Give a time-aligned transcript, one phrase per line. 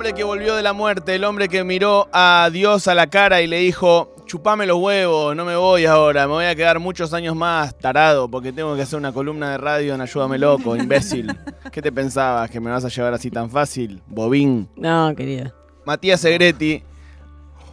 [0.00, 3.42] hombre que volvió de la muerte, el hombre que miró a Dios a la cara
[3.42, 7.12] y le dijo, chupame los huevos, no me voy ahora, me voy a quedar muchos
[7.12, 11.30] años más tarado porque tengo que hacer una columna de radio en Ayúdame Loco, imbécil.
[11.70, 12.48] ¿Qué te pensabas?
[12.50, 14.00] ¿Que me vas a llevar así tan fácil?
[14.06, 14.70] Bobín.
[14.74, 15.52] No, querida.
[15.84, 16.82] Matías Segretti,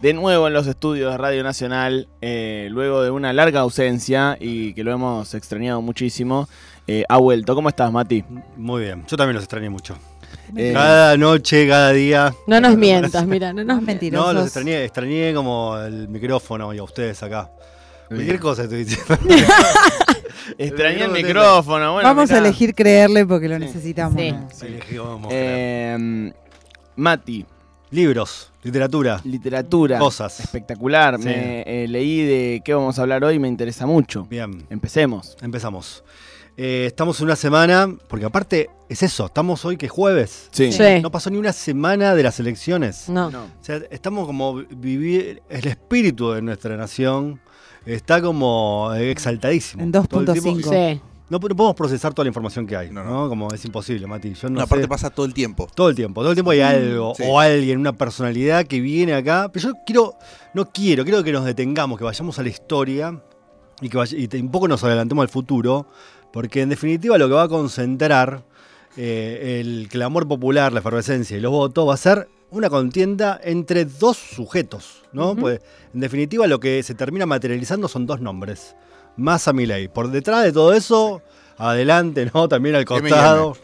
[0.02, 4.74] de nuevo en los estudios de Radio Nacional, eh, luego de una larga ausencia y
[4.74, 6.46] que lo hemos extrañado muchísimo,
[6.86, 7.54] eh, ha vuelto.
[7.54, 8.22] ¿Cómo estás, Mati?
[8.54, 9.96] Muy bien, yo también los extrañé mucho.
[10.56, 12.34] Eh, Cada noche, cada día.
[12.46, 14.26] No nos mientas, mira, no nos mentirosos.
[14.26, 17.50] No, los extrañé, extrañé como el micrófono y a ustedes acá.
[18.08, 19.18] Cualquier cosa estoy diciendo.
[20.58, 21.92] extrañé el micrófono.
[21.94, 23.60] Bueno, Vamos a elegir creerle porque lo Sí.
[23.60, 24.20] necesitamos.
[24.20, 24.32] Sí.
[24.32, 24.48] ¿no?
[24.52, 26.32] Sí, elegí, vamos, Eh,
[26.96, 27.44] Mati,
[27.90, 29.98] Libros, literatura, literatura.
[29.98, 30.40] cosas.
[30.40, 31.16] Espectacular.
[31.18, 31.24] Sí.
[31.24, 34.24] Me eh, leí de qué vamos a hablar hoy, me interesa mucho.
[34.24, 35.36] Bien, Empecemos.
[35.42, 36.02] empezamos.
[36.60, 40.48] Eh, estamos en una semana, porque aparte es eso, estamos hoy que es jueves.
[40.50, 40.72] Sí.
[40.72, 40.82] Sí.
[41.00, 43.08] No pasó ni una semana de las elecciones.
[43.08, 43.30] No.
[43.30, 43.44] No.
[43.44, 47.40] O sea, estamos como vivir, el espíritu de nuestra nación
[47.86, 49.84] está como eh, exaltadísimo.
[49.84, 50.94] En Todo el tiempo- 2.5.
[50.96, 51.00] Sí.
[51.30, 53.22] No, no podemos procesar toda la información que hay, No, ¿no?
[53.24, 53.28] no.
[53.28, 54.32] Como es imposible, Mati.
[54.34, 54.64] Yo no No, sé.
[54.64, 55.68] aparte pasa todo el tiempo.
[55.72, 57.22] Todo el tiempo, todo el tiempo hay algo Sí.
[57.24, 59.48] o alguien, una personalidad que viene acá.
[59.52, 60.14] Pero yo quiero,
[60.54, 63.20] no quiero, quiero que nos detengamos, que vayamos a la historia
[63.80, 65.86] y que vaya- y un poco nos adelantemos al futuro,
[66.32, 68.44] porque en definitiva lo que va a concentrar
[68.96, 73.84] eh, el clamor popular, la efervescencia y los votos va a ser una contienda entre
[73.84, 75.36] dos sujetos, ¿no?
[75.36, 75.60] Pues
[75.92, 78.74] en definitiva lo que se termina materializando son dos nombres.
[79.16, 79.88] Massa Milei.
[79.88, 81.22] Por detrás de todo eso,
[81.58, 82.48] adelante, ¿no?
[82.48, 83.56] También al costado.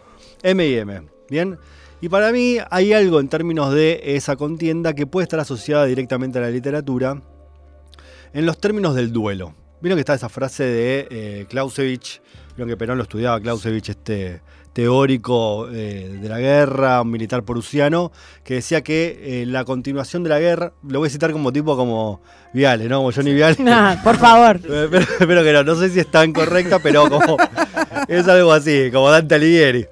[0.43, 1.03] M y M.
[1.31, 1.59] Bien.
[2.01, 6.39] Y para mí hay algo en términos de esa contienda que puede estar asociada directamente
[6.39, 7.23] a la literatura
[8.35, 9.55] en los términos del duelo.
[9.81, 12.21] Vieron que está esa frase de eh, Clausewitz,
[12.57, 14.41] vieron que Perón lo estudiaba Clausewitz, este
[14.73, 20.31] teórico eh, de la guerra, un militar prusiano, que decía que eh, la continuación de
[20.31, 22.21] la guerra, lo voy a citar como tipo como
[22.53, 22.99] Viale, ¿no?
[22.99, 23.57] Como Johnny Viale.
[24.03, 24.61] Por favor.
[24.91, 27.37] Pero, pero que no, no sé si es tan correcta, pero como
[28.09, 29.87] es algo así, como Dante Alighieri.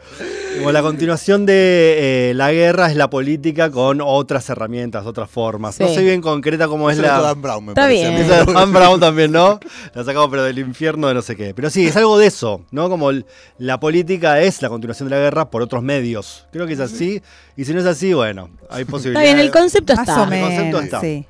[0.58, 5.80] Como la continuación de eh, la guerra es la política con otras herramientas, otras formas.
[5.80, 5.94] No Sí.
[5.96, 7.20] sé bien concreta cómo es de la.
[7.20, 8.22] Dan Brown, me Está parece bien.
[8.22, 9.58] Esa de Dan Brown también, ¿no?
[9.94, 11.52] La sacamos pero del infierno de no sé qué.
[11.54, 12.88] Pero sí, es algo de eso, ¿no?
[12.88, 13.24] Como el-
[13.58, 16.46] la política es la continuación de la guerra por otros medios.
[16.52, 17.22] Creo que es así.
[17.56, 19.34] Y si no es así, bueno, hay Está posibilidades.
[19.34, 20.22] bien, el concepto Más está.
[20.22, 20.48] o menos.
[20.50, 21.00] concepto está.
[21.00, 21.26] Sí.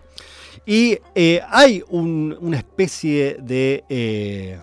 [0.67, 4.59] Y eh, hay un- una especie de, eh,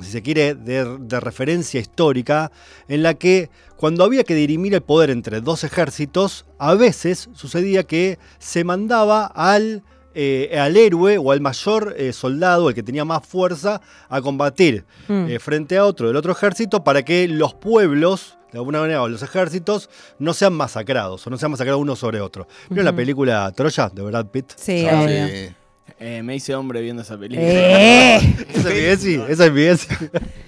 [0.00, 2.50] si se quiere, de, de referencia histórica
[2.88, 7.84] en la que cuando había que dirimir el poder entre dos ejércitos, a veces sucedía
[7.84, 9.82] que se mandaba al,
[10.14, 14.84] eh, al héroe o al mayor eh, soldado, el que tenía más fuerza, a combatir
[15.08, 15.26] Mm.
[15.28, 19.08] eh, frente a otro del otro ejército para que los pueblos, de alguna manera, o
[19.08, 19.88] los ejércitos,
[20.18, 22.46] no sean masacrados o no sean masacrados uno sobre otro.
[22.68, 24.52] ¿Vieron la película Troya de Brad Pitt?
[24.56, 25.54] Sí, Ah, sí.
[26.00, 27.48] Eh, me hice hombre viendo esa película.
[27.50, 28.16] Eh,
[28.54, 29.14] ¿Esa es Viesi?
[29.28, 29.88] ¿Esa es?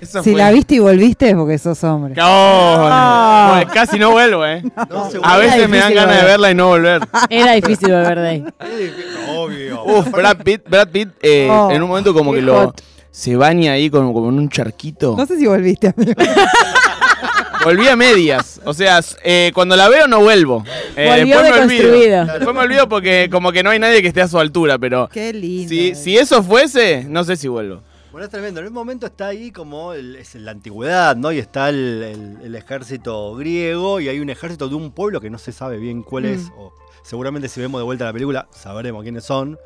[0.00, 2.14] Eso si fue- la viste y volviste es porque sos hombre.
[2.14, 2.88] No,
[3.74, 4.62] casi no vuelvo, ¿eh.
[4.88, 7.02] No, A veces me dan ganas de verla y no volver.
[7.28, 8.44] Era difícil volver de ahí.
[9.36, 9.84] Obvio.
[9.84, 12.80] Uf, Brad Pitt, Brad Pitt eh, Oh, en un momento como que lo hot.
[13.10, 15.16] se baña ahí como, como en un charquito.
[15.16, 16.12] No sé si volviste, amigo.
[17.64, 18.60] Volví a medias.
[18.64, 20.64] O sea, eh, cuando la veo no vuelvo.
[20.96, 22.24] Eh, Volvió después me olvido.
[22.26, 25.08] Después me olvido porque como que no hay nadie que esté a su altura, pero
[25.12, 25.68] Qué lindo.
[25.68, 27.82] si, si eso fuese, no sé si vuelvo.
[28.12, 28.60] Bueno, es tremendo.
[28.60, 31.30] En un momento está ahí como el- es la antigüedad, ¿no?
[31.32, 35.30] Y está el, el- el ejército griego y hay un ejército de un pueblo que
[35.30, 36.48] no se sabe bien cuál es.
[36.50, 36.52] Mm.
[36.58, 36.72] O
[37.04, 39.58] seguramente si vemos de vuelta la película sabremos quiénes son.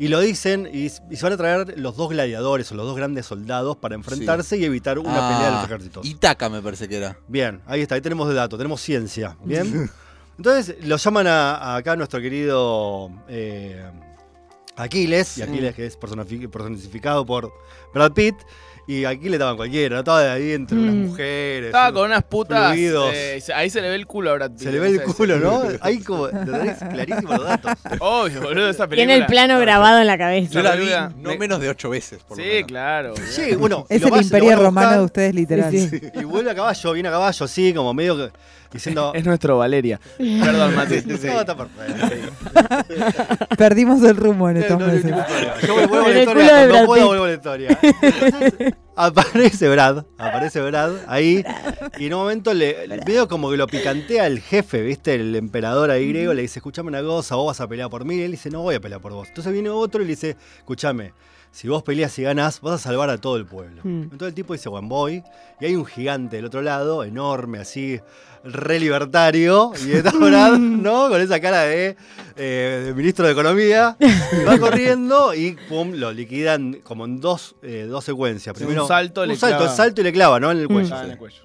[0.00, 2.96] Y lo dicen y, y se van a traer los dos gladiadores o los dos
[2.96, 6.06] grandes soldados para enfrentarse y evitar una Ah, pelea de los ejércitos.
[6.06, 7.18] Itaca me parece que era.
[7.26, 9.36] Bien, ahí está, ahí tenemos de datos, tenemos ciencia.
[9.44, 9.90] Bien.
[10.38, 13.82] Entonces lo llaman a, a acá nuestro querido eh,
[14.78, 17.52] Aquiles, y Aquiles que es personifi- personificado por
[17.92, 18.36] Brad Pitt,
[18.88, 19.98] y Aquiles estaba en cualquiera, ¿no?
[20.00, 21.06] estaba de ahí entre unas Mm.
[21.08, 21.66] mujeres.
[21.66, 22.74] Estaba con unas putas.
[22.76, 24.60] Eh, ahí se le ve el culo a Brad Pitt.
[24.60, 25.36] Se le ve el no culo.
[25.38, 25.62] ¿no?
[25.82, 27.72] Ahí como, lo tenés clarísimo los datos.
[28.00, 28.96] Obvio, boludo, esa película.
[28.96, 30.50] Tiene el plano grabado en la cabeza.
[30.54, 30.88] Yo la vi
[31.18, 32.20] no me- menos de ocho veces.
[32.26, 32.66] Por lo Sí, menos.
[32.66, 33.10] claro.
[33.12, 33.26] boludo.
[33.30, 33.86] Sí, bueno.
[33.90, 35.70] y Es lo el vas- lo imperio van a romano buscar, de ustedes, literal.
[35.70, 36.00] Sí, sí.
[36.14, 38.30] Y vuelve a caballo, viene a caballo, así, como medio que
[38.72, 39.12] diciendo.
[39.14, 40.00] Es nuestro Valeria.
[40.16, 41.02] Perdón, Mati.
[41.06, 42.08] No, está perfecto.
[43.56, 45.02] Perdimos el rumbo en No, estos no, no meses.
[45.06, 45.54] tiene problema.
[45.66, 47.08] Yo vuelvo a En la el historia, de cuando Brad puedo Pitt.
[47.08, 47.78] vuelvo a la historia.
[47.82, 51.44] Entonces, aparece Brad, aparece Brad ahí,
[51.98, 55.14] y en un momento le veo como que lo picantea el jefe, ¿viste?
[55.14, 58.16] El emperador ahí griego, le dice, escuchame una cosa, vos vas a pelear por mí,
[58.16, 59.28] y él dice, no voy a pelear por vos.
[59.28, 61.12] Entonces viene otro y le dice, escúchame,
[61.58, 63.80] si vos peleas y ganás, vas a salvar a todo el pueblo.
[63.82, 64.02] Mm.
[64.02, 65.24] Entonces el tipo dice, bueno, voy.
[65.60, 68.00] Y hay un gigante del otro lado, enorme, así,
[68.44, 69.72] re libertario.
[69.84, 71.08] Y está Brad, ¿no?
[71.08, 71.96] Con esa cara de,
[72.36, 73.96] eh, de ministro de Economía.
[73.98, 78.56] Y va corriendo y pum, lo liquidan como en dos, eh, dos secuencias.
[78.56, 79.70] Sí, un Primero, salto, un le salto, clava.
[79.72, 80.52] el salto y le clava, ¿no?
[80.52, 80.94] En el cuello.
[80.94, 81.42] Ah, en el cuello.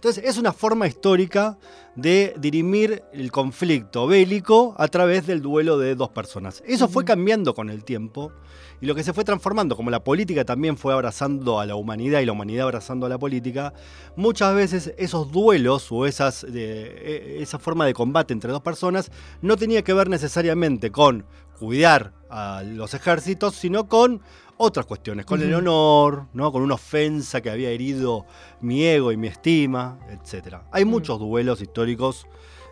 [0.00, 1.58] Entonces es una forma histórica
[1.94, 6.62] de dirimir el conflicto bélico a través del duelo de dos personas.
[6.66, 8.32] Eso fue cambiando con el tiempo
[8.80, 12.20] y lo que se fue transformando, como la política también fue abrazando a la humanidad
[12.20, 13.74] y la humanidad abrazando a la política,
[14.16, 19.12] muchas veces esos duelos o esas, eh, esa forma de combate entre dos personas
[19.42, 21.26] no tenía que ver necesariamente con
[21.58, 24.22] cuidar a los ejércitos, sino con
[24.62, 26.52] otras cuestiones, con el honor, ¿no?
[26.52, 28.26] con una ofensa que había herido
[28.60, 30.56] mi ego y mi estima, etc.
[30.70, 32.26] Hay muchos duelos históricos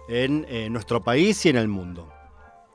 [0.06, 2.12] en eh, nuestro país y en el mundo.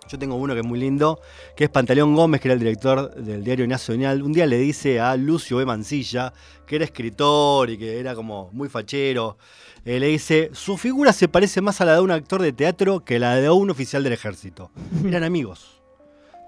[0.09, 1.21] Yo tengo uno que es muy lindo,
[1.55, 4.23] que es Pantaleón Gómez, que era el director del diario Nacional.
[4.23, 5.65] Un día le dice a Lucio B.
[5.65, 6.33] Mancilla,
[6.65, 9.37] que era escritor y que era como muy fachero,
[9.85, 13.05] eh, le dice, su figura se parece más a la de un actor de teatro
[13.05, 14.71] que la de un oficial del ejército.
[15.05, 15.82] Eran amigos.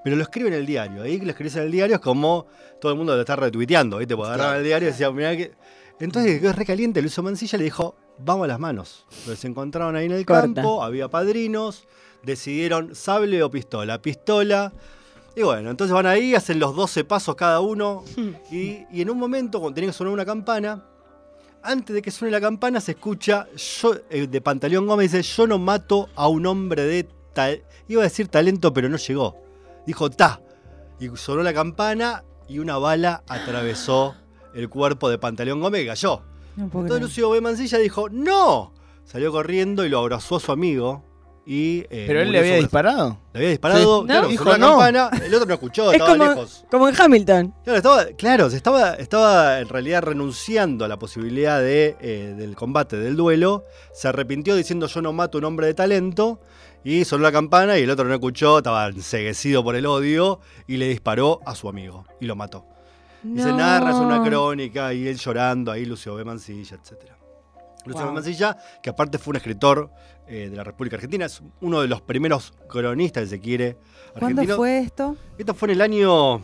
[0.05, 1.01] Pero lo escribe en el diario.
[1.01, 2.45] Ahí que lo escribes en el diario es como
[2.79, 4.15] todo el mundo lo está retuiteando, ¿viste?
[4.15, 5.53] Porque agarraba el diario y decía, mirá que...
[5.99, 9.07] Entonces quedó re caliente, Lucio Mancilla le dijo, vamos a las manos.
[9.09, 10.43] Entonces se encontraron ahí en el Corta.
[10.43, 11.87] campo, había padrinos,
[12.21, 13.99] decidieron sable o pistola.
[13.99, 14.71] Pistola.
[15.35, 18.03] Y bueno, entonces van ahí, hacen los 12 pasos cada uno.
[18.51, 20.85] Y, y en un momento, cuando tenía que sonar una campana,
[21.63, 25.47] antes de que suene la campana, se escucha yo, eh, de Pantaleón Gómez, dice, yo
[25.47, 27.63] no mato a un hombre de tal...
[27.87, 29.44] Iba a decir talento, pero no llegó.
[29.85, 30.41] Dijo, ta.
[30.99, 34.15] Y sonó la campana y una bala atravesó
[34.53, 36.21] el cuerpo de Pantaleón Gómez y cayó.
[36.55, 37.01] No Entonces.
[37.01, 37.41] Lucio B.
[37.41, 38.73] Mancilla dijo, ¡no!
[39.03, 41.03] Salió corriendo y lo abrazó a su amigo.
[41.47, 43.19] Y, eh, Pero él le había disparado.
[43.33, 44.05] Le había disparado, Sí.
[44.07, 44.27] claro, No.
[44.29, 44.69] Dijo, la no.
[44.79, 46.65] campana, el otro no escuchó, Es estaba como, lejos.
[46.71, 47.53] como en Hamilton.
[47.63, 52.55] Claro, estaba, claro, se estaba, estaba en realidad renunciando a la posibilidad de, eh, del
[52.55, 53.63] combate, del duelo.
[53.93, 56.39] Se arrepintió diciendo yo no mato a un hombre de talento.
[56.83, 60.77] Y sonó la campana y el otro no escuchó, estaba enseguecido por el odio y
[60.77, 62.65] le disparó a su amigo y lo mató.
[63.23, 66.23] Y se narra, es una crónica, y él llorando, ahí Lucio B.
[66.23, 67.09] Mancilla, etc.
[67.85, 68.05] Lucio B.
[68.05, 68.13] Wow.
[68.13, 69.91] Mancilla, que aparte fue un escritor
[70.27, 73.77] eh, de la República Argentina, es uno de los primeros cronistas, si se quiere,
[74.13, 74.55] ¿Cuándo argentino.
[74.57, 75.15] fue esto?
[75.37, 76.41] Esto fue en el año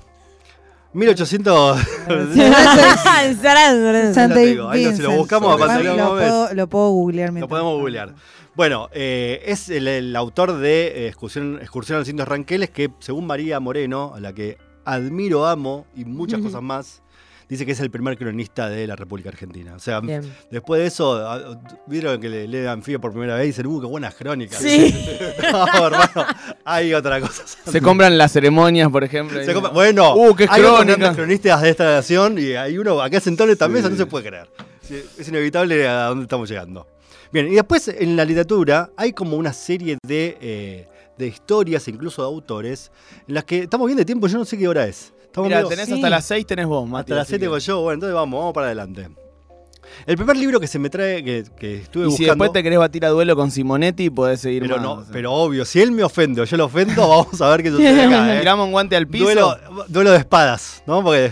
[0.94, 1.80] 1800.
[2.08, 6.10] San Ya te Dave digo, ahí lo- si lo buscamos lo, Gómez.
[6.10, 7.34] puedo, lo puedo googlear.
[7.34, 7.80] Lo podemos tanto.
[7.80, 8.16] googlear.
[8.56, 12.92] Bueno, eh, es el, el autor de eh, Excursión, Excursión a los Indios Ranqueles, que
[13.00, 17.02] según María Moreno, a la que admiro, amo y muchas cosas más,
[17.52, 19.76] dice que es el primer cronista de la República Argentina.
[19.76, 20.24] O sea, Bien.
[20.50, 23.82] después de eso, a- vieron que le lean FIA por primera vez y dicen, uh,
[23.82, 24.60] qué buenas crónicas.
[24.60, 24.96] Sí.
[25.52, 26.26] no, hermano,
[26.64, 27.44] hay otra cosa.
[27.66, 29.44] Se compran las ceremonias, por ejemplo.
[29.44, 31.14] Se compra- bueno, Uh, qué hay crónica.
[31.14, 33.72] cronistas de esta nación y hay uno acá sentado en esta Sí.
[33.74, 34.50] mesa, no se puede creer.
[35.18, 36.88] Es inevitable a dónde estamos llegando.
[37.34, 40.88] Bien, y después en la literatura hay como una serie de, eh,
[41.18, 42.92] de historias, incluso de autores,
[43.28, 45.14] en las que estamos bien de tiempo, yo no sé qué hora es.
[45.32, 45.94] Estamos Mira, medio- tenés Sí.
[45.94, 47.00] hasta las 6, tenés vos, Mati.
[47.04, 49.08] hasta las así 7 que- con yo, bueno, entonces vamos, vamos para adelante.
[50.06, 52.32] El primer libro que se me trae, que, que estuve Y si buscando...
[52.34, 54.84] después te querés batir a duelo con Simonetti, podés seguir pero, más.
[54.84, 55.12] no, o sea.
[55.14, 58.04] pero obvio, si él me ofende o yo lo ofendo, vamos a ver qué sucede
[58.06, 58.36] acá.
[58.36, 58.40] ¿eh?
[58.40, 59.26] Tiramos un guante al piso.
[59.26, 61.04] Duelo, duelo de espadas, ¿no?
[61.04, 61.32] Porque.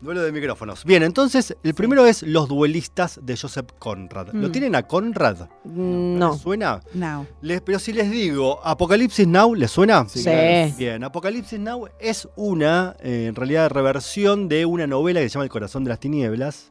[0.00, 0.84] Duelo de micrófonos.
[0.84, 4.28] Bien, entonces, el primero es Los duelistas de Joseph Conrad.
[4.32, 4.52] ¿Lo Mm.
[4.52, 5.48] tienen a Conrad?
[5.64, 6.32] No.
[6.32, 6.80] ¿Les ¿Suena?
[6.94, 7.26] No.
[7.42, 10.06] Les- pero si les digo, Apocalipsis Now, ¿les suena?
[10.08, 10.24] Sí.
[10.78, 15.44] Bien, Apocalipsis Now es una, eh, en realidad, reversión de una novela que se llama
[15.44, 16.70] El corazón de las tinieblas.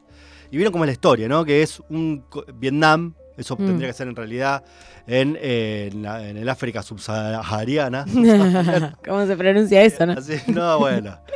[0.50, 1.44] Y vieron cómo es la historia, ¿no?
[1.44, 3.66] Que es un Vietnam, eso Mm.
[3.66, 4.64] tendría que ser en realidad
[5.06, 8.06] en, eh, en la- en el África subsahariana.
[9.06, 10.14] ¿Cómo se pronuncia eso, no?
[10.14, 11.18] Así, no, bueno.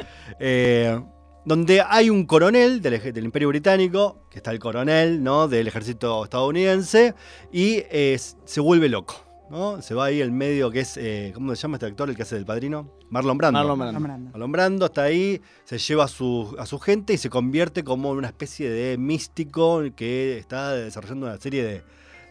[0.44, 0.98] Eh,
[1.44, 5.48] donde hay un coronel del, Imperio Británico, que está el coronel, ¿no?
[5.48, 7.14] Del ejército estadounidense,
[7.52, 9.82] y eh, se vuelve loco, ¿no?
[9.82, 12.22] Se va ahí el medio que es, eh, ¿cómo se llama este actor, el que
[12.22, 12.90] hace del padrino?
[13.10, 13.58] Marlon Brando.
[13.58, 14.30] Marlon Brando.
[14.30, 18.10] Marlon Brando está ahí, se lleva a su, a su gente y se convierte como
[18.10, 21.82] una especie de místico que está desarrollando una serie de,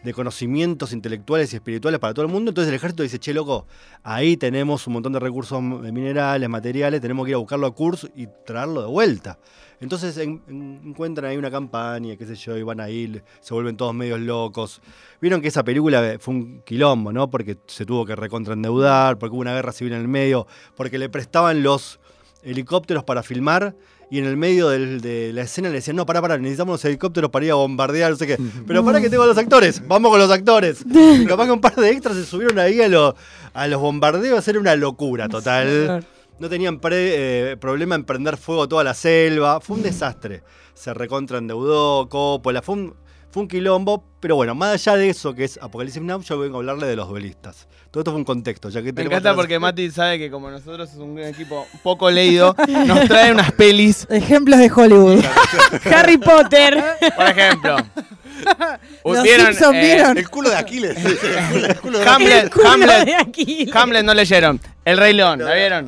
[0.02, 2.50] de conocimientos intelectuales y espirituales para todo el mundo.
[2.50, 3.66] Entonces el ejército dice, che, loco,
[4.02, 7.74] ahí tenemos un montón de recursos m- minerales, materiales, tenemos que ir a buscarlo a
[7.74, 9.38] Kurz y traerlo de vuelta.
[9.80, 13.76] Entonces en- en- encuentran ahí una campaña, qué sé yo, y van ahí, se vuelven
[13.76, 14.80] todos medios locos.
[15.20, 17.30] Vieron que esa película fue un quilombo, ¿no?
[17.30, 21.08] Porque se tuvo que recontraendeudar, porque hubo una guerra civil en el medio, porque le
[21.08, 21.98] prestaban los
[22.42, 23.74] helicópteros para filmar
[24.12, 26.84] y en el medio del- de la escena le decían, no, pará, pará, necesitamos los
[26.84, 28.36] helicópteros para ir a bombardear, no sé qué.
[28.66, 30.84] Pero pará que tengo a los actores, vamos con los actores.
[31.26, 33.16] Capaz que un par de extras se subieron ahí a, lo-
[33.54, 36.04] a los bombardeos, era una locura total.
[36.38, 39.60] No tenían pre- eh, problema en prender fuego toda la selva.
[39.60, 40.42] Fue un desastre.
[40.74, 42.60] Se recontra endeudó, Coppola.
[42.62, 42.94] Fue un,
[43.32, 44.04] fue un quilombo.
[44.20, 46.94] Pero bueno, más allá de eso que es Apocalipsis Now, yo vengo a hablarle de
[46.94, 47.66] los duelistas.
[47.90, 48.68] Todo esto fue un contexto.
[48.68, 52.08] Ya que Me encanta atrás- porque Mati sabe que como nosotros es un equipo poco
[52.08, 52.54] leído,
[52.86, 55.24] nos trae unas pelis, Ejemplos de Hollywood.
[55.92, 56.82] Harry Potter.
[57.16, 57.76] por ejemplo.
[59.04, 60.18] Los ¿Vieron, Simpson eh, vieron.
[60.18, 60.96] El culo de Aquiles.
[60.96, 63.76] El culo, el culo de Hamlet, El culo Hamlet, de Aquiles.
[63.76, 64.60] Hamlet no leyeron.
[64.84, 65.86] El Rey León, ¿la vieron?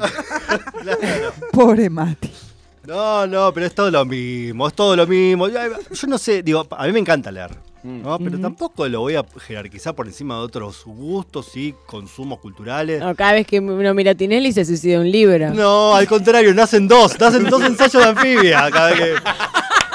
[1.53, 2.31] Pobre Mati.
[2.87, 5.49] No, no, pero es todo lo mismo, es todo lo mismo.
[5.49, 7.51] Yo no sé, digo, a mí me encanta leer,
[7.83, 8.19] ¿no?
[8.19, 13.01] Pero tampoco lo voy a jerarquizar por encima de otros gustos y consumos culturales.
[13.01, 15.51] No, cada vez que uno mira a Tinelli se suicida un libro.
[15.55, 19.15] No, al contrario, nacen dos, nacen dos ensayos de anfibia cada vez que.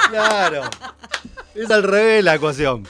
[0.09, 0.61] Claro.
[1.53, 2.87] Es al revés la ecuación.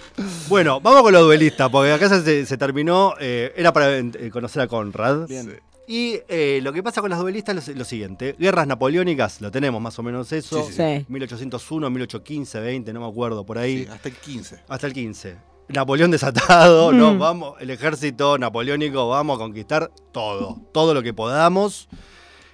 [0.48, 3.15] Bueno, vamos con los duelistas, porque acá se, se terminó.
[3.20, 5.27] eh, era para eh, conocer a Conrad.
[5.27, 5.60] Bien.
[5.91, 9.50] Y eh, lo que pasa con las duelistas es lo, lo siguiente: guerras napoleónicas, lo
[9.50, 10.62] tenemos más o menos eso.
[10.67, 11.05] Sí, sí, Sí.
[11.10, 13.86] 1801, 1815, 20, no me acuerdo, por ahí.
[13.86, 14.60] Sí, hasta el 15.
[14.69, 15.38] Hasta el 15.
[15.69, 17.15] Napoleón desatado, ¿no?
[17.15, 17.19] Mm.
[17.19, 21.89] Vamos, el ejército napoleónico, vamos a conquistar todo, todo lo que podamos.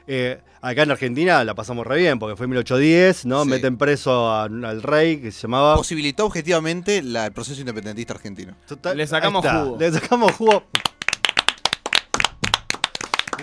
[0.08, 3.44] Eh, acá en Argentina la pasamos re bien, porque fue 1810, ¿no?
[3.44, 3.50] Sí.
[3.50, 5.76] Meten preso a- al rey que se llamaba.
[5.76, 8.54] Posibilitó objetivamente la- el proceso independentista argentino.
[8.66, 9.78] Total- Le sacamos jugo.
[9.78, 10.64] Le sacamos jugo.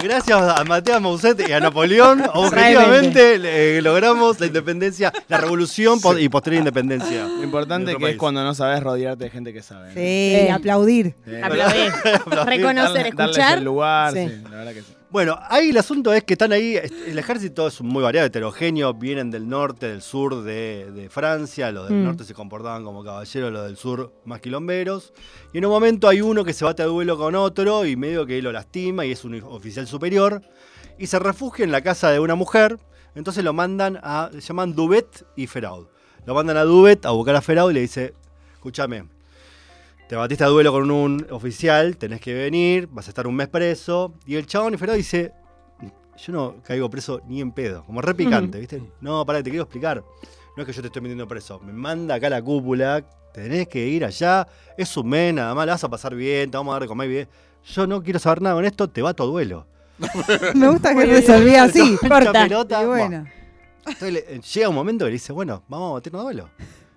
[0.00, 6.18] Gracias a Matías Mousset y a Napoleón, objetivamente eh, logramos la independencia, la revolución po-
[6.18, 7.25] y posterior independencia.
[7.25, 9.88] Lo importante que es cuando no sabes rodearte de gente que sabe.
[9.88, 9.94] ¿no?
[9.94, 11.14] Sí, aplaudir.
[11.25, 11.32] Sí.
[11.42, 11.92] Aplaudir.
[12.46, 13.58] Reconocer, Darle- darles escuchar.
[13.58, 14.28] el lugar, Sí.
[14.28, 14.94] sí, la verdad que sí.
[15.12, 16.75] Bueno, ahí el asunto es que están ahí,
[17.07, 21.87] el ejército es muy variado, heterogéneo, vienen del norte, del sur de, de Francia, los
[21.87, 22.04] del Mm.
[22.04, 25.12] norte se comportaban como caballeros, los del sur más quilomberos,
[25.52, 28.25] y en un momento hay uno que se bate a duelo con otro y medio
[28.25, 30.40] que lo lastima y es un oficial superior,
[30.99, 32.78] y se refugia en la casa de una mujer,
[33.14, 35.88] entonces lo mandan a, se llaman Dubet y Feraud.
[36.25, 38.14] Lo mandan a Dubet a buscar a Feraud y le dice,
[38.54, 39.04] escúchame,
[40.12, 43.49] te batiste a duelo con un oficial, tenés que venir, vas a estar un mes
[43.49, 44.12] preso.
[44.26, 45.33] Y el chabón y Feraud dice,
[46.19, 48.83] yo no caigo preso ni en pedo, como re picante, ¿viste?
[49.00, 50.04] No, pará, te quiero explicar.
[50.54, 53.02] No es que yo te estoy metiendo preso, me manda acá la cúpula,
[53.33, 56.59] tenés que ir allá, es un mes, nada más, la vas a pasar bien, te
[56.59, 57.28] vamos a dar de comer bien.
[57.64, 59.66] Yo no quiero saber nada con esto, te bato a duelo.
[60.54, 61.97] Me gusta que resolvía así.
[61.97, 62.33] Corta.
[62.33, 63.25] Pelota, Y bueno.
[63.87, 66.50] Entonces llega un momento que le dice, bueno, vamos a batirnos a duelo.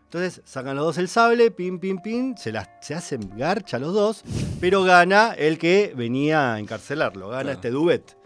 [0.05, 3.93] Entonces sacan los dos el sable, pim, pim, pim, se, las, se hacen garcha los
[3.93, 4.23] dos,
[4.61, 7.55] pero gana el que venía a encarcelarlo, gana Claro.
[7.55, 8.17] este Dubet.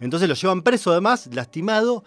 [0.00, 2.04] Entonces lo llevan preso además, lastimado,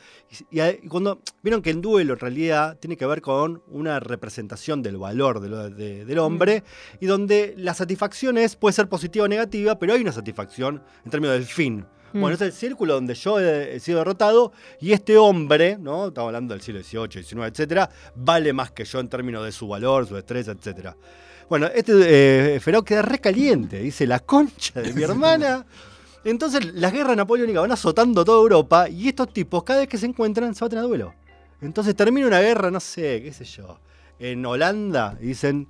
[0.50, 4.96] y, cuando vieron que el duelo en realidad tiene que ver con una representación del
[4.98, 6.64] valor de lo- de- del hombre,
[7.02, 11.12] y donde la satisfacción es, puede ser positiva o negativa, pero hay una satisfacción en
[11.12, 11.86] términos del fin.
[12.14, 16.08] Bueno, es el círculo donde yo he, he sido derrotado y este hombre, ¿no?
[16.08, 19.68] Estamos hablando del siglo XVIII, XIX, etcétera, vale más que yo en términos de su
[19.68, 20.96] valor, su destreza, etcétera.
[21.52, 25.66] Bueno, este eh, Ferao queda recaliente, dice la concha de mi hermana.
[26.24, 30.06] Entonces las guerras napoleónicas van azotando toda Europa y estos tipos cada vez que se
[30.06, 31.14] encuentran se baten a duelo.
[31.60, 33.80] Entonces termina una guerra, no sé, qué sé yo,
[34.18, 35.68] en Holanda y dicen,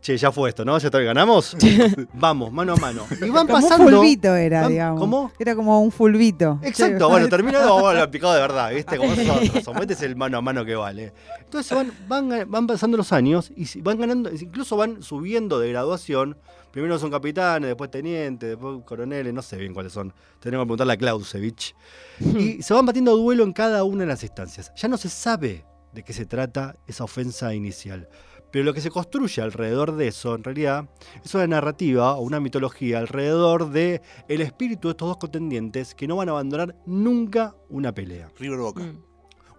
[0.00, 0.78] che, ya fue esto, ¿no?
[0.78, 1.56] Ya está, ganamos.
[2.14, 3.06] Vamos, mano a mano.
[3.10, 3.86] Y van Como pasando.
[3.86, 5.00] un fulbito era, van- digamos.
[5.00, 5.32] ¿Cómo?
[5.38, 6.58] Era como un fulbito.
[6.62, 8.96] Exacto, bueno, terminó bueno, lo picado de verdad, ¿viste?
[8.96, 11.12] Como nosotros, somos, este es el mano a mano que vale.
[11.44, 16.36] Entonces van, van, van pasando los años y van ganando, incluso van subiendo de graduación.
[16.70, 20.14] Primero son capitanes, después tenientes, después coroneles, no sé bien cuáles son.
[20.38, 21.74] Tenemos que preguntarle a Clausewitz.
[22.20, 24.72] Y se van batiendo duelo en cada una de las instancias.
[24.76, 28.08] Ya no se sabe de qué se trata esa ofensa inicial.
[28.52, 30.88] Pero lo que se construye alrededor de eso, en realidad,
[31.24, 36.08] es una narrativa o una mitología alrededor de el espíritu de estos dos contendientes que
[36.08, 38.28] no van a abandonar nunca una pelea.
[38.38, 38.82] River Boca.
[38.82, 39.02] Mm.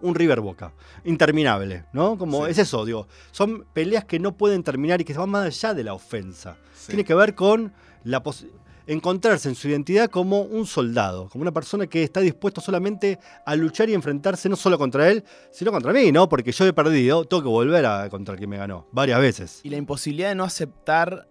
[0.02, 0.72] Un River Boca.
[1.04, 2.18] Interminable, ¿no?
[2.18, 2.50] Como Sí.
[2.52, 3.06] es eso, digo.
[3.30, 6.56] Son peleas que no pueden terminar y que van más allá de la ofensa.
[6.74, 6.88] Sí.
[6.88, 7.72] Tiene que ver con
[8.04, 8.46] la pos-
[8.86, 13.54] encontrarse en su identidad como un soldado, como una persona que está dispuesto solamente a
[13.56, 16.28] luchar y enfrentarse no solo contra él, sino contra mí, ¿no?
[16.28, 19.60] Porque yo he perdido, tengo que volver a contra el que me ganó, varias veces.
[19.62, 21.28] Y la imposibilidad de no aceptar,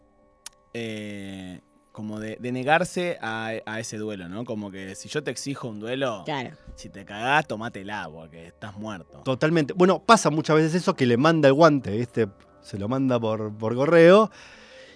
[0.74, 4.46] eh, como de, de negarse a, a ese duelo, ¿no?
[4.46, 6.52] Como que si yo te exijo un duelo, Claro.
[6.76, 9.20] si te cagás, tomátela, porque estás muerto.
[9.26, 9.74] Totalmente.
[9.74, 12.30] Bueno, pasa muchas veces eso que le manda el guante, ¿viste?
[12.62, 14.32] Se lo manda por, por correo.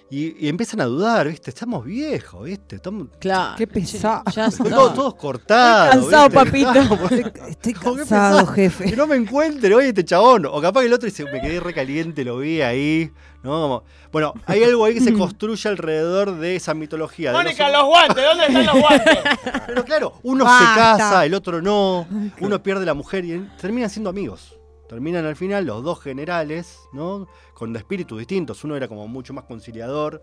[0.08, 1.50] Y, y empiezan a dudar, ¿viste?
[1.50, 2.76] Estamos viejos, ¿viste?
[2.76, 3.56] Estamos Claro.
[3.58, 4.22] Qué pesado.
[4.36, 4.64] Ya está.
[4.64, 5.96] todos, todos cortados.
[5.96, 6.72] Estoy cansado, ¿viste?
[6.84, 7.46] papito.
[7.48, 7.98] Estoy que cansado,
[8.40, 8.54] pesado.
[8.54, 8.96] Que jefe.
[8.96, 10.46] no me encuentre, oye, este chabón.
[10.46, 13.12] O capaz que el otro dice, me quedé recaliente, lo vi ahí.
[13.42, 13.50] ¿no?
[13.52, 17.32] Como- bueno, hay algo ahí que se construye alrededor de esa mitología.
[17.32, 19.18] de Mónica, los- los guantes, ¿dónde están los guantes?
[19.66, 20.70] Pero claro, uno Basta.
[20.70, 22.08] se casa, el otro no.
[22.42, 24.56] Uno pierde la mujer y terminan siendo amigos.
[24.88, 27.28] Terminan al final los dos generales, ¿no?
[27.54, 28.64] Con espíritus distintos.
[28.64, 30.22] Uno era como mucho más conciliador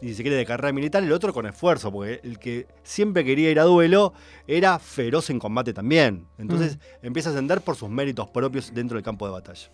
[0.00, 3.24] y si se quiere de carrera militar, el otro con esfuerzo, porque el que siempre
[3.24, 4.12] quería ir a duelo
[4.46, 6.26] era feroz en combate también.
[6.36, 9.70] Entonces empieza a ascender por sus méritos propios dentro del campo de batalla.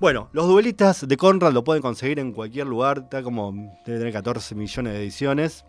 [0.00, 3.52] Bueno, los duelistas de Conrad lo pueden conseguir en cualquier lugar, está como,
[3.84, 5.64] debe tener 14 millones de ediciones.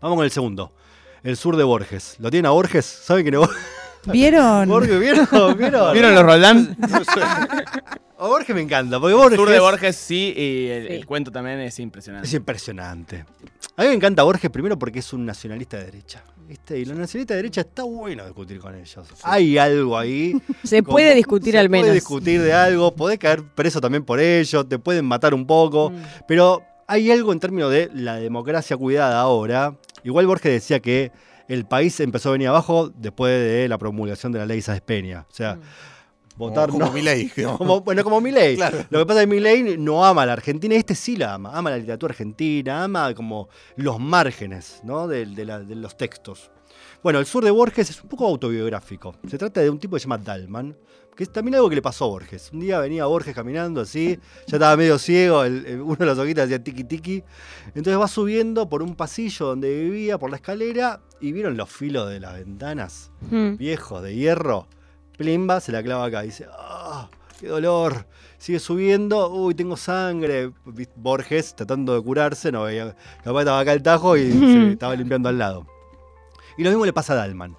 [0.00, 0.72] Vamos con el segundo,
[1.22, 2.16] el sur de Borges.
[2.18, 2.86] ¿Lo tienen a Borges?
[2.86, 3.85] ¿Saben quién es Borges?
[4.12, 4.68] ¿Vieron?
[4.68, 5.26] Borges, ¿vieron?
[5.58, 5.92] ¿Vieron?
[5.92, 6.76] ¿Vieron los Roldán?
[8.18, 10.92] A Borges me encanta, porque Borges, Sur de Borges sí, y el, Sí.
[10.94, 12.26] el cuento también es impresionante.
[12.26, 13.24] es impresionante.
[13.76, 16.22] A mí me encanta Borges primero porque es un nacionalista de derecha.
[16.48, 16.78] ¿viste?
[16.78, 19.04] Y los nacionalistas de derecha está bueno discutir con ellos.
[19.24, 20.40] Hay algo ahí.
[20.64, 21.86] Se como- puede discutir se al menos.
[21.86, 25.90] Puede discutir de algo, podés caer preso también por ello, te pueden matar un poco.
[25.90, 26.02] Mm.
[26.28, 29.74] Pero hay algo en términos de la democracia cuidada ahora.
[30.04, 31.10] Igual Borges decía que
[31.48, 35.26] el país empezó a venir abajo después de la promulgación de la ley Sáenz Peña.
[35.30, 35.58] O sea,
[36.36, 36.92] votar como no.
[36.92, 37.30] Milei.
[37.58, 38.56] Como, bueno, como Milei.
[38.56, 38.78] Claro.
[38.90, 41.34] Lo que pasa es que Milei no ama a la Argentina, y este sí la
[41.34, 41.50] ama.
[41.56, 45.08] Ama la literatura argentina, ama como los márgenes ¿no?
[45.08, 46.50] de, de la- de los textos.
[47.02, 49.14] Bueno, el sur de Borges es un poco autobiográfico.
[49.28, 50.76] Se trata de un tipo que se llama Dalman,
[51.14, 52.50] que es también algo que le pasó a Borges.
[52.52, 56.18] Un día venía Borges caminando así, ya estaba medio ciego, el- el- uno de los
[56.18, 57.22] ojitos hacía tiki tiki.
[57.68, 62.10] Entonces va subiendo por un pasillo donde vivía, por la escalera, y vieron los filos
[62.10, 63.56] de las ventanas Mm.
[63.56, 64.66] viejos de hierro.
[65.16, 66.22] Plimba, se la clava acá.
[66.22, 67.08] Dice, ¡ah!
[67.40, 68.06] ¡Qué dolor!
[68.38, 70.50] Sigue subiendo, uy, tengo sangre.
[70.96, 72.94] Borges tratando de curarse, no veía.
[73.24, 75.66] Capaz estaba acá el tajo y se estaba limpiando al lado.
[76.56, 77.56] Y lo mismo le pasa a Dalman.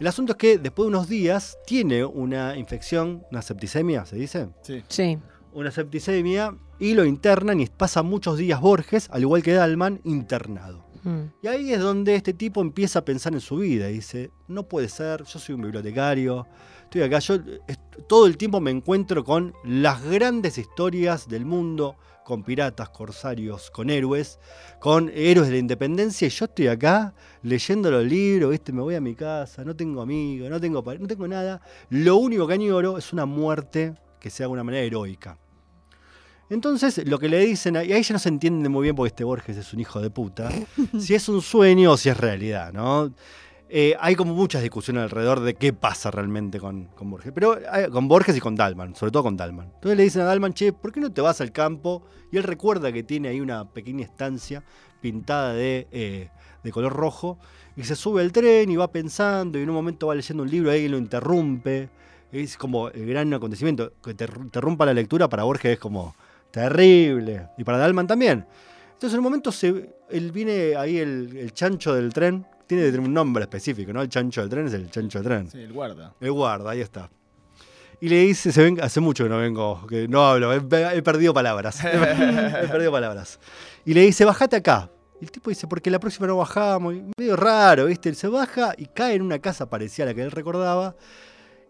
[0.00, 4.48] El asunto es que después de unos días tiene una infección, una septicemia, ¿se dice?
[4.62, 4.82] Sí.
[4.88, 5.18] Sí.
[5.52, 10.84] Una septicemia y lo internan y pasa muchos días Borges, al igual que Dalman, internado.
[11.02, 11.22] Mm.
[11.42, 14.68] Y ahí es donde este tipo empieza a pensar en su vida y dice, no
[14.68, 16.46] puede ser, yo soy un bibliotecario,
[16.88, 17.38] estoy acá, yo
[18.06, 23.90] todo el tiempo me encuentro con las grandes historias del mundo, con piratas, corsarios, con
[23.90, 24.38] héroes,
[24.80, 29.02] con héroes de la independencia y yo estoy acá leyendo los libros, me voy a
[29.02, 33.12] mi casa, no tengo amigos, no tengo, no tengo nada, lo único que añoro es
[33.12, 35.36] una muerte que sea de una manera heroica.
[36.48, 39.24] Entonces, lo que le dicen, y ahí ya no se entiende muy bien porque este
[39.24, 40.48] Borges es un hijo de puta,
[40.98, 43.12] si es un sueño o si es realidad, ¿no?
[43.70, 47.32] Eh, hay como muchas discusiones alrededor de qué pasa realmente con, Borges.
[47.34, 49.66] Pero eh, con Borges y con Dalman, sobre todo con Dalman.
[49.74, 52.02] Entonces le dicen a Dalman, che, ¿por qué no te vas al campo?
[52.32, 54.64] Y él recuerda que tiene ahí una pequeña estancia
[55.02, 56.30] pintada de, eh,
[56.64, 57.38] de color rojo.
[57.76, 60.50] Y se sube al tren y va pensando y en un momento va leyendo un
[60.50, 61.90] libro ahí lo interrumpe.
[62.32, 63.92] Es como el gran acontecimiento.
[64.02, 66.16] Que te interrumpa la lectura para Borges es como
[66.50, 67.48] terrible.
[67.58, 68.46] Y para Dalman también.
[68.94, 72.46] Entonces en un momento se, él viene ahí el chancho del tren.
[72.68, 74.02] Tiene que tener un nombre específico, ¿no?
[74.02, 75.50] El chancho del tren es el chancho del tren.
[75.50, 76.14] Sí, el guarda.
[76.20, 77.10] El guarda, ahí está.
[78.00, 80.60] Y le dice, se ven, hace mucho que no vengo, que no hablo, he,
[80.96, 81.82] he perdido palabras.
[81.84, 83.40] he perdido palabras.
[83.84, 84.90] Y le dice, bajate acá.
[85.20, 86.94] Y el tipo dice, porque la próxima no bajamos.
[86.94, 88.08] Y medio raro, ¿viste?
[88.08, 90.94] Él se baja y cae en una casa parecida a la que él recordaba.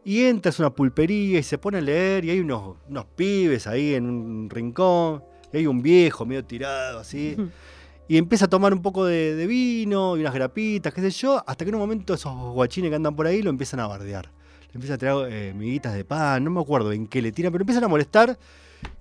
[0.05, 2.25] Y entra, es una pulpería y se pone a leer.
[2.25, 5.23] Y hay unos, unos pibes ahí en un rincón.
[5.53, 7.37] Y hay un viejo medio tirado así.
[8.09, 11.43] Y empieza a tomar un poco de, de vino y unas grapitas, qué sé yo,
[11.47, 14.31] hasta que en un momento esos guachines que andan por ahí lo empiezan a bardear.
[14.69, 17.53] Le empiezan a tirar eh, miguitas de pan, no me acuerdo en qué le tiran,
[17.53, 18.39] pero empiezan a molestar.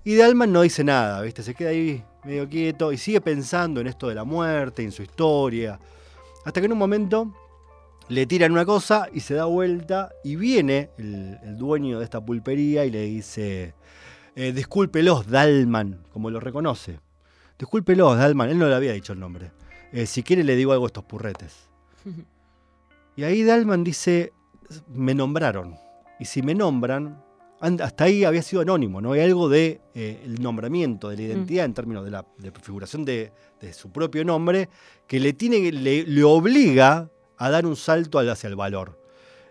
[0.04, 1.42] Y Dalman no dice nada, ¿viste?
[1.42, 5.02] Se queda ahí medio quieto y sigue pensando en esto de la muerte, en su
[5.02, 5.78] historia.
[6.44, 7.32] Hasta que en un momento
[8.08, 12.20] le tiran una cosa y se da vuelta y viene el, el dueño de esta
[12.24, 13.74] pulpería y le dice,
[14.34, 17.00] eh, discúlpelos, Dalman, como lo reconoce.
[17.58, 19.50] Discúlpelos, Dalman, él no le había dicho el nombre.
[19.92, 21.68] Eh, si quiere le digo algo a estos purretes.
[23.16, 24.32] Y ahí Dalman dice,
[24.94, 25.76] me nombraron.
[26.20, 27.20] Y si me nombran,
[27.60, 29.10] hasta ahí había sido anónimo, ¿no?
[29.10, 33.04] Hay algo de eh, el nombramiento, de la identidad en términos de la de configuración
[33.04, 34.68] de, de su propio nombre,
[35.08, 39.02] que le, tiene, le, le obliga a dar un salto al- hacia el valor.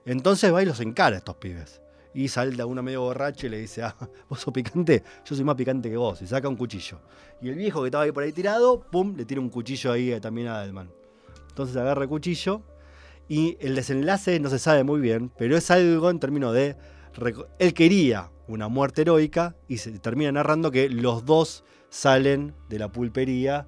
[0.06, 1.82] Entonces va y los encara a estos pibes.
[2.18, 3.96] Y salta uno medio borracho y le dice, ah,
[4.28, 6.20] vos sos picante, yo soy más picante que vos.
[6.24, 7.00] Y saca un cuchillo.
[7.44, 10.12] Y el viejo que estaba ahí por ahí tirado, pum, le tira un cuchillo ahí
[10.12, 10.90] eh, también a Dalman.
[11.50, 12.64] Entonces agarra el cuchillo
[13.30, 16.76] y el desenlace no se sabe muy bien, pero es algo en términos de...
[17.60, 22.92] Él quería una muerte heroica y se termina narrando que los dos salen de la
[22.92, 23.68] pulpería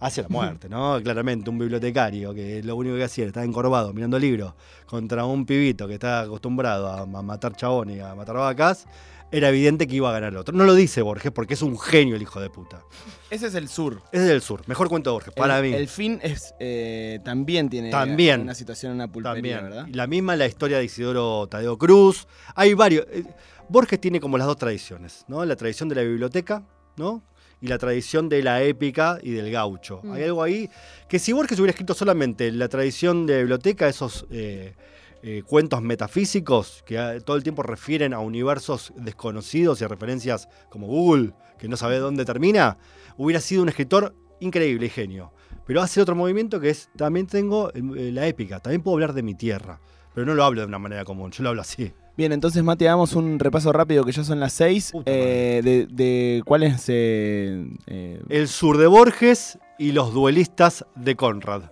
[0.00, 1.00] hacia la muerte, ¿no?
[1.02, 4.54] Claramente, un bibliotecario que lo único que hacía era estar encorvado mirando libros
[4.86, 8.86] contra un pibito que está acostumbrado a, matar chabones y a matar vacas,
[9.32, 10.54] era evidente que iba a ganar el otro.
[10.54, 12.82] No lo dice Borges porque es un genio el hijo de puta.
[13.30, 14.02] Ese es el sur.
[14.12, 15.72] Ese es del sur, mejor cuento de Borges, para el, mí.
[15.74, 18.42] El fin es eh, también tiene También.
[18.42, 19.62] una situación en una pulpería, También.
[19.62, 19.86] ¿verdad?
[19.92, 22.28] La misma la historia de Isidoro Tadeo Cruz.
[22.54, 23.06] Hay varios.
[23.10, 23.24] eh,
[23.68, 25.44] Borges tiene como las dos tradiciones, ¿no?
[25.44, 26.62] La tradición de la biblioteca,
[26.96, 27.24] ¿no?
[27.60, 30.00] Y la tradición de la épica y del gaucho.
[30.02, 30.12] Mm.
[30.12, 30.68] Hay algo ahí
[31.08, 34.74] que si Borges hubiera escrito solamente la tradición de la biblioteca, esos eh,
[35.22, 40.86] eh, cuentos metafísicos que todo el tiempo refieren a universos desconocidos y a referencias como
[40.86, 42.78] Google, que no sabe dónde termina,
[43.16, 45.32] hubiera sido un escritor increíble y genio.
[45.66, 49.22] Pero hace otro movimiento que es, también tengo eh, la épica, también puedo hablar de
[49.22, 49.80] mi tierra,
[50.16, 51.92] pero no lo hablo de una manera común, yo lo hablo así.
[52.16, 54.90] Bien, entonces Mati, hagamos un repaso rápido que ya son las seis.
[55.04, 61.64] Eh, de, de cuáles eh, eh, El sur de Borges y los duelistas de Conrad.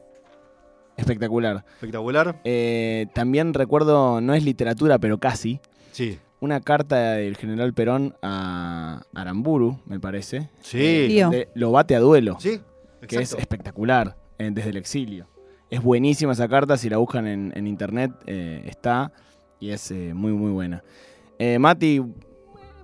[0.98, 1.64] espectacular.
[1.76, 2.40] Espectacular.
[2.44, 5.60] Eh, también recuerdo, no es literatura, pero casi,
[5.92, 6.18] Sí.
[6.40, 10.50] una carta del general Perón a Aramburu, me parece.
[10.60, 11.18] Sí.
[11.54, 12.36] Lo bate a duelo.
[12.38, 12.60] Sí.
[13.08, 15.26] que es espectacular eh, desde el exilio.
[15.74, 19.10] Es buenísima esa carta, si la buscan en, en internet eh, está
[19.58, 20.84] y es eh, muy muy buena.
[21.36, 22.00] Eh, Mati,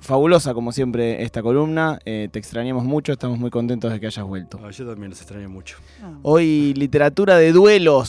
[0.01, 4.27] fabulosa como siempre esta columna, eh, te extrañamos mucho, estamos muy contentos de que hayas
[4.27, 4.59] vuelto.
[4.65, 5.77] Ah, yo también los extraño mucho.
[6.03, 6.19] No.
[6.23, 8.09] Hoy literatura de duelos